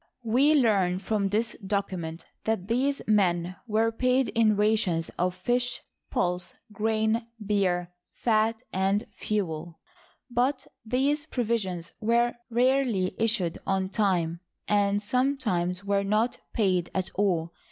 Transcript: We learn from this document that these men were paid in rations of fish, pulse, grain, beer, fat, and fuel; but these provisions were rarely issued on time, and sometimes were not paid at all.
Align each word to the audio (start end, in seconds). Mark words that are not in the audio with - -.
We 0.23 0.55
learn 0.55 0.97
from 0.97 1.29
this 1.29 1.55
document 1.63 2.25
that 2.45 2.67
these 2.67 3.03
men 3.07 3.55
were 3.67 3.91
paid 3.91 4.29
in 4.29 4.55
rations 4.55 5.09
of 5.19 5.35
fish, 5.35 5.83
pulse, 6.09 6.55
grain, 6.71 7.27
beer, 7.45 7.93
fat, 8.11 8.63
and 8.73 9.05
fuel; 9.11 9.79
but 10.27 10.65
these 10.83 11.27
provisions 11.27 11.91
were 12.01 12.33
rarely 12.49 13.13
issued 13.19 13.59
on 13.67 13.89
time, 13.89 14.39
and 14.67 14.99
sometimes 14.99 15.83
were 15.85 16.03
not 16.03 16.39
paid 16.51 16.89
at 16.95 17.11
all. 17.13 17.53